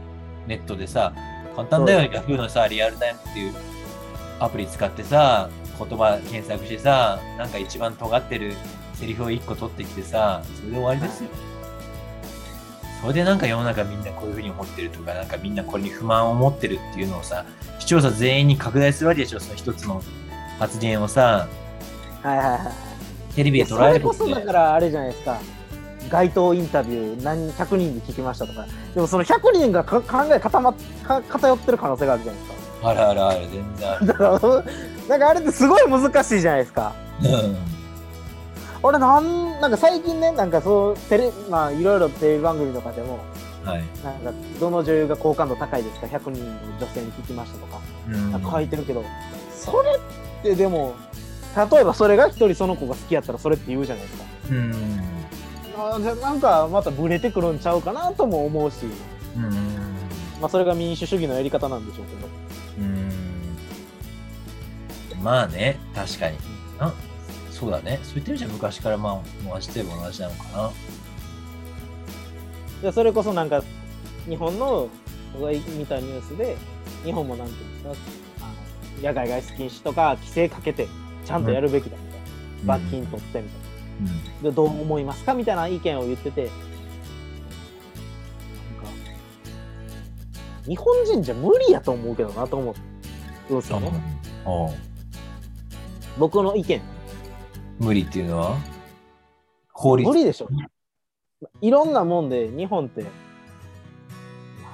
[0.47, 1.13] ネットでさ、
[1.55, 3.53] 簡単だよ、そう Yahoo のさ、リアルタイムっていう
[4.39, 8.53] アプリ使ってさ、言葉検索してさ、なんか一番尖ってる
[8.93, 11.29] セリフを1個取ってきてさ、それで終わりですよ。
[13.01, 17.45] それでなんか世の中みんなこういうふうに思ってるとか、なんかみんなこれに不満を持ってるっていうのをさ、
[17.79, 20.03] 視聴者全員に拡大するわけでしょ、その一つの
[20.59, 21.47] 発言をさ、
[22.21, 23.33] はいはいはい。
[23.35, 25.39] テレビで捉えるこでことそだからあれじゃないですか
[26.09, 34.07] 街頭インタビュー何100人に聞きましたとかでもその100人がか考え固まっか偏ってる可能性があるじゃないですかあるあるある、全然ある。
[34.07, 34.39] だから
[35.11, 37.57] なんかあれってすごい難しいじゃないですかうん
[38.83, 43.19] 俺なんなんか最近ねなんかそうテレまあいろいろテレビ番組とかでも
[43.63, 43.83] はい。
[44.03, 49.03] なんかどの女優が好感度高いですか100人の女性に聞きましたとかうんなんか書いてるけど
[49.53, 50.95] それってでも
[51.71, 56.21] 例えばそれが一人その子が好きやったらそれって言うじゃないですかうん。
[56.21, 58.85] なんかまたブレてくるんちゃうかなとも思うし、
[59.35, 59.43] うん。
[60.39, 62.40] まあ、それが民主主義のやり方なんでしょうけどうん。
[65.21, 66.37] まあね、確かに。
[66.79, 66.93] あ
[67.51, 67.99] そうだね。
[68.03, 68.97] そういった意味じゃ昔から。
[68.97, 70.71] まあ、もう味といえば同じなのかな。
[72.81, 73.63] でそれこそなんか
[74.27, 74.89] 日本の
[75.33, 76.57] 僕が見たニュースで
[77.05, 77.89] 日本もなんていうんですか？
[78.41, 78.45] あ
[78.99, 80.87] の野外外出禁止とか規制かけて
[81.23, 83.59] ちゃんとやるべきだみたいな、罰金取ってみたい
[84.43, 84.49] な。
[84.49, 85.35] でどう思いますか？
[85.35, 86.45] みたいな意見を言ってて。
[86.45, 86.55] なんか
[90.67, 92.73] 日本人じゃ無理やと思うけどなと思う。
[93.47, 93.81] どうですうん。
[96.17, 96.81] 僕の意見。
[97.79, 98.57] 無理っていうのは？
[99.73, 100.07] 法律。
[100.09, 100.49] 無理でしょ。
[101.61, 103.07] いろんなもんで日本ってな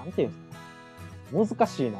[0.03, 1.65] んていうんですか。
[1.65, 1.97] 難しいな。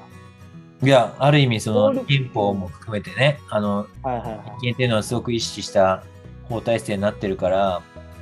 [0.84, 4.38] いや、ある意味、その憲法も含めてね、あの、はいはいはい。
[4.60, 6.04] 人間っていうのはすごく意識した
[6.43, 7.82] 法体制になってるから、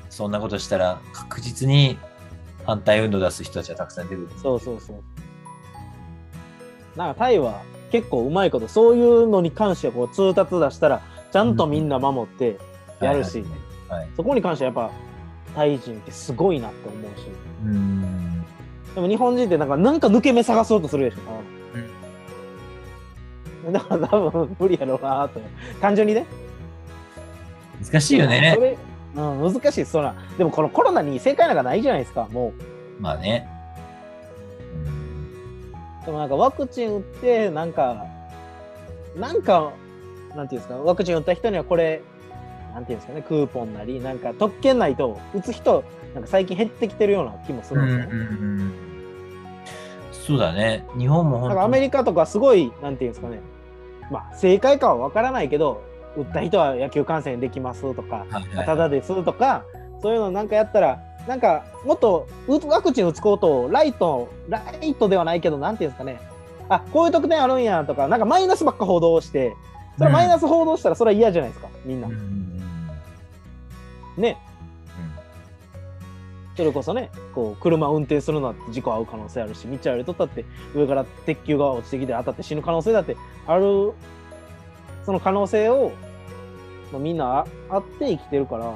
[0.10, 1.98] そんなことしたら確実に
[2.66, 4.40] 反対運動を出す人たちはたくさん出てくる。
[4.40, 5.04] そうそうそう。
[6.98, 7.62] なんかタイは
[7.96, 12.60] 結構うまいことそういうのに関してはこう通達出したらちゃんとみんな守って
[13.00, 13.46] やるし。
[14.18, 14.92] そこに関してはやっぱ
[15.56, 17.28] タイ人ってすごいなって思うし。
[17.64, 18.46] うん。
[18.96, 25.40] でも日本人ってなんかなんか抜け目探そうとするでしょ、だから 多分無理やろうなと。
[25.80, 26.26] 単純にね。
[27.82, 28.78] 難しいよね。
[29.16, 29.86] うん、難しい。
[29.86, 32.52] そうなでもこのコロナに正解なんかないじゃないですかも
[33.00, 33.02] う。
[33.02, 33.48] まあね。
[36.06, 38.06] でもなんかワクチン打ってなんか
[39.18, 39.72] なんか
[40.36, 40.76] なんていうんですか？
[40.76, 42.02] ワクチン打った人にはこれ
[42.74, 43.22] なんていうんですかね？
[43.22, 48.20] クーポンなりなんか特権ないと打つ人なんか最近減ってきてるような気もすうんるんですよね。
[48.20, 48.74] うん
[50.12, 50.86] そうだね。
[50.98, 53.40] 日本も本アメリカとかすごいなんていうんですかね？
[54.12, 55.82] まあ正解かは分からないけど
[56.18, 58.66] 打った人は野球観戦できますとかはいはい。
[58.66, 59.64] ただですとか
[60.02, 66.20] そういうのなんかやったらなんかもっとうワクチン打つことをライトライトではないけどなんていうんですかね。
[66.70, 69.56] あこういう特典あるんやとかなんかマイナスばっか報道して
[69.98, 72.10] それマイナス報道したらそれは嫌じゃないですかみんな。
[74.18, 74.38] ね。
[76.56, 83.92] それこそねこう車運転するのは事故合う可能性あるし道歩いとったって上から鉄球が落ちてきて当たって死ぬ可能性だってある
[85.06, 85.92] その可能性を、
[86.94, 88.74] まあ、みんなああって生きてるから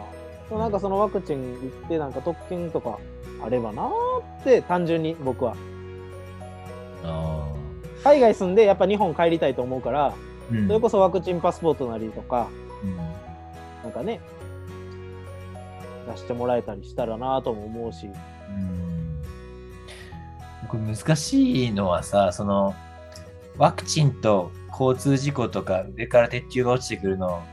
[0.57, 2.99] なんかそのワクチン打ってなんか特権とか
[3.43, 3.89] あればなー
[4.41, 5.55] って単純に僕は。
[7.03, 7.53] あ
[8.03, 10.67] 海外住んでやっぱ日本帰りたいと思うからーうん。
[10.67, 12.49] それこそワクチンパスポートなりとか
[12.83, 12.97] うん。
[13.83, 14.19] なんかね
[16.11, 18.07] 出してもらえたりしたらなとも思うし。
[18.07, 19.23] うん。
[20.67, 22.75] これ難しいのはさ、その、
[23.57, 27.43] ワクチンと交通事故とか上から鉄球が落ちてくるの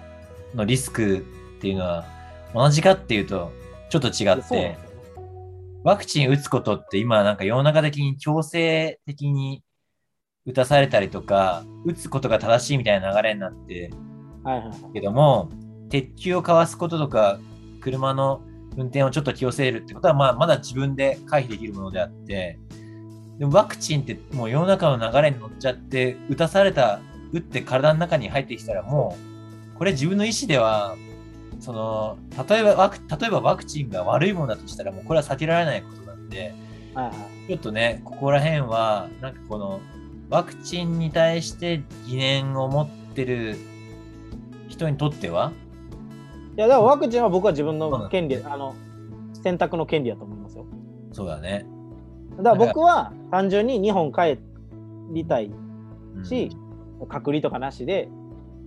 [0.55, 1.21] のリスクっ
[1.61, 2.07] ていうのは
[2.55, 3.53] 同じかっていうと
[3.91, 4.77] ちょっと違って、よ
[5.85, 9.63] ワクチン打つことって今なんか世の中的に強制的に
[10.47, 13.91] 打たされたりとか、打つことが正しいみたいな流れになって
[14.47, 14.93] はいはいはい。
[14.95, 15.51] けども、
[15.91, 17.39] 鉄球をかわすこととか、
[17.81, 18.41] 車の
[18.77, 22.59] 運転をちょっと気をつけるってことは、まあ、まだ自分で回避できるものであって、
[23.39, 27.01] でもワクチンってもう世の中の流れに乗っちゃって、打たされた、
[27.33, 29.17] 打って体の中に入ってきたらも
[29.75, 30.97] う、これ自分の意思では、
[31.61, 36.55] その、例えばワク、例えばワクチンが悪いものだとしたら、もうこれは避けられないことなんで、
[36.95, 37.49] はいはい。
[37.49, 39.81] ちょっとね、ここら辺は、なんかこの、
[40.29, 43.57] ワクチンに対して疑念を持ってる
[44.69, 45.53] 人にとっては、
[46.57, 48.75] いや、だからワクチンは僕は自分の権利、あの、
[49.43, 50.67] 選択の権利だと思いますよ。
[51.13, 51.67] そうだね。
[52.39, 54.39] だから僕は単純に日本帰
[55.13, 55.51] りたい
[56.17, 56.51] うんし、
[57.09, 58.09] 隔離とかなしで、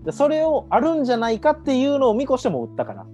[0.03, 3.05] でそれをあるんじゃないかっていうのを見越しても打ったから。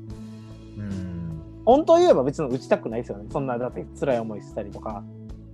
[0.78, 1.42] うん。
[1.66, 3.26] 本当言えば別に打ちたくないですよね。
[3.32, 5.04] そんな、だって辛い思いしたりとか。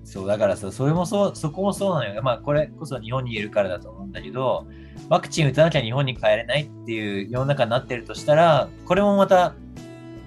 [0.04, 2.22] そう、だからさ、それもそう、そこもそうなのよ。
[2.24, 4.66] まあ、これこそ日本にいるからだと思うんだけど、
[5.10, 9.54] ワクチン打たなきゃ日本に帰れないっていう世の中になってるとしたら、これもまた、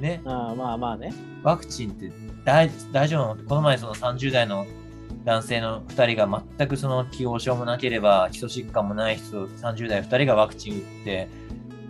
[0.00, 1.12] ね、あーまあまあね。
[1.42, 2.10] ワクチンって
[2.44, 3.48] 大大丈夫なの？
[3.48, 4.66] この前その30代の
[5.24, 11.28] 男性の2人が全くその既往症もなければ基礎疾患もない人30代2人がワクチン打って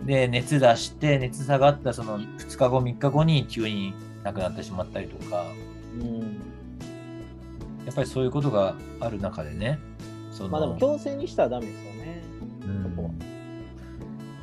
[0.05, 5.45] で熱出して熱下がったその2日後3日後に急に亡くなってしまったりとか
[5.99, 6.55] うん。
[7.85, 9.79] やっぱりそういうことがある中でね
[10.49, 12.21] まあでも強制にしたらダメですよね。
[12.63, 13.09] うんそこは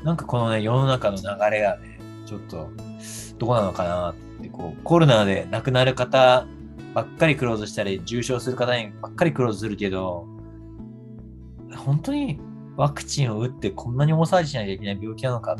[0.03, 2.69] なんかこのね世の中の流れがねちょっと
[3.37, 6.47] どうなのかなってこうコロナで亡くなる方
[6.93, 10.27] ばっかりクローズしたり重症する方にばっかりクローズするけど
[11.75, 12.39] 本当に
[12.75, 15.57] ワクチンを打ってこんなに大騒ぎしなきゃいけない病気なのか。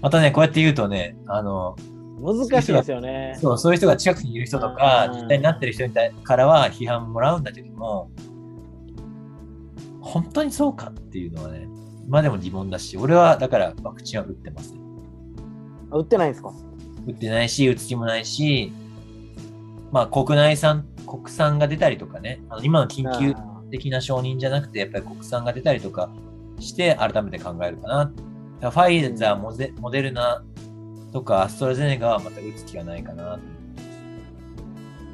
[0.00, 1.76] またねこうやって言うとねあの
[2.20, 3.36] 難しいですよね。
[3.40, 5.20] そうそういう人が近くにいる人とかうん。
[5.22, 8.10] 実態になってる人に対からは批判もらうんだけども
[10.00, 11.68] 本当にそうかっていうのはね
[12.06, 14.74] 今でも疑問だし俺はだからワクチンは打ってます
[15.90, 16.52] あ売ってないんですか？
[17.06, 18.72] 打ってないし打つ気もないし
[19.92, 22.42] まあ国内産国産が出たりとかね。
[22.48, 26.10] あの今の緊急あ的な承認じゃなくてやっぱり国産が出たりとか
[26.58, 27.88] して改めて考えるか
[28.60, 28.70] な。
[28.70, 30.42] ファイザーモゼモデルナ
[31.12, 33.36] とかアストラゼネカはまた打つ気がないかな。
[33.36, 33.38] ー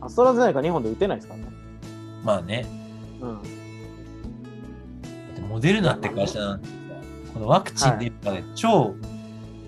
[0.01, 1.47] アストラゼネカ日本で打てないですからね。
[2.23, 2.67] まあね。
[3.21, 3.35] うん。
[3.35, 3.43] だっ
[5.35, 6.73] てモデルナって会社なんてさ、
[7.35, 8.95] このワクチンっていうのがね、超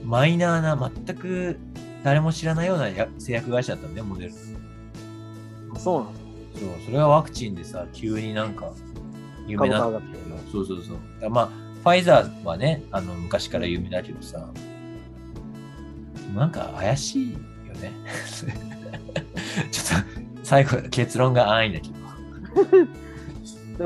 [0.05, 1.59] マイナーな、全く
[2.05, 4.39] 誰も知らないようなや製薬会社だったんだよ、モデルナ。
[5.81, 6.21] そうなんで
[6.59, 8.73] すそう、それがワクチンでさ、急になんか
[9.47, 11.31] 有名そうそうそう。
[11.31, 14.47] まあ、ファイザーはね、あの昔から有名だけどさ、
[16.35, 17.39] なんか怪しいよ
[17.75, 17.93] ね。
[19.73, 20.07] ちょっと
[20.43, 22.01] 最後、結論が安易だけど。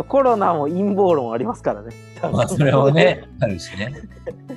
[0.03, 1.95] コロナも陰謀論ありますからね。
[2.21, 3.93] まあ、それもね、あるしね。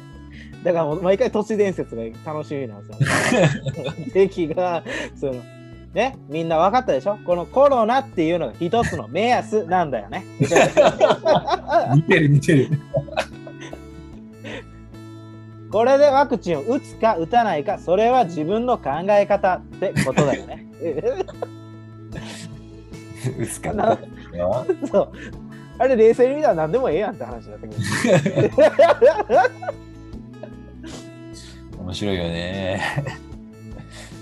[0.63, 3.41] だからもう毎回都市伝説が楽しみなんですよ、
[3.93, 4.09] ね。
[4.11, 4.83] 敵が
[5.15, 5.35] その
[5.93, 7.17] ねみんな分かったでしょ？
[7.25, 10.25] このコロナっていうのが一つの目安なんだよね。
[10.39, 12.69] みたいな似てる似てる。
[15.71, 20.65] これでワクチンを打つか打たないかそれは自分の考え方ってことだよね。
[23.37, 23.97] 打つかなな。
[24.89, 25.11] そう
[25.79, 27.79] あれ冷静に見たら何でもええやんって話になってくる。
[31.79, 32.81] 面白いよね。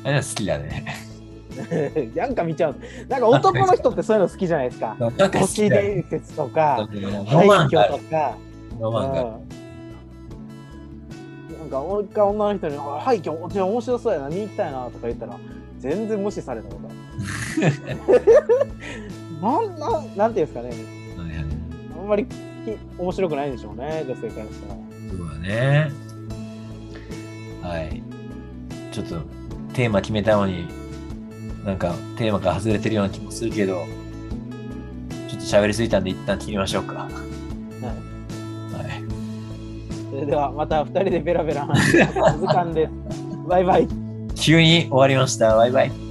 [0.03, 1.04] あれは好きだね。
[2.15, 2.75] なんか見ちゃう。
[3.07, 4.95] なんか男の人ってそういうの好きじゃないですか。
[4.99, 5.69] なんか都市。
[5.69, 7.47] 伝説とか、ロ廃。
[7.47, 8.37] 墟とか。
[8.79, 9.23] ロマンが。
[9.23, 9.31] うん
[11.59, 15.35] なんかもう一回女の人に「あ廃墟面白そうやな見に行きたいな」とか言ったら
[15.79, 16.91] 全然無視されたことあ
[17.99, 18.13] る
[19.41, 20.71] なんなんなんていうんですかね
[21.99, 22.29] あんまりき
[22.99, 24.75] 面白くないんでしょうね女性からしたら
[25.17, 25.91] そうだね。
[27.61, 28.01] はい。
[28.91, 29.19] ちょっと
[29.73, 30.67] テーマ決めたのに、
[31.65, 33.85] なんかテーマから外れてるような気もするけど、
[35.27, 36.93] ちょっと喋りすぎたんで一旦切りましょうか。
[36.93, 37.09] は
[38.83, 39.03] い。
[40.11, 42.03] それではまた2人でベラベラ話すお
[42.39, 42.91] 時間です
[43.47, 43.87] バイバイ
[44.35, 45.55] 急に終わりました。
[45.55, 46.04] バイバイ。